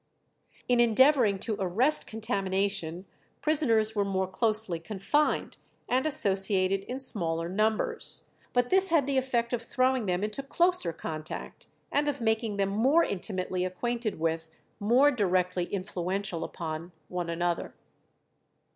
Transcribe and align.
In 0.67 0.79
endeavouring 0.79 1.37
to 1.41 1.55
arrest 1.59 2.07
contamination, 2.07 3.05
prisoners 3.39 3.95
were 3.95 4.03
more 4.03 4.25
closely 4.25 4.79
confined, 4.79 5.57
and 5.87 6.07
associated 6.07 6.79
in 6.85 6.97
smaller 6.97 7.47
numbers; 7.47 8.23
but 8.51 8.71
this 8.71 8.89
had 8.89 9.05
the 9.05 9.19
effect 9.19 9.53
of 9.53 9.61
throwing 9.61 10.07
them 10.07 10.23
into 10.23 10.41
closer 10.41 10.91
contact, 10.91 11.67
and 11.91 12.07
of 12.07 12.19
making 12.19 12.57
them 12.57 12.69
more 12.69 13.03
intimately 13.03 13.63
acquainted 13.63 14.19
with, 14.19 14.49
more 14.79 15.11
directly 15.11 15.65
influential 15.65 16.43
upon, 16.43 16.93
one 17.07 17.29
another. 17.29 17.75